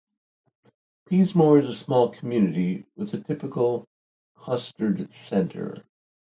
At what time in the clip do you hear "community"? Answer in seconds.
2.09-2.87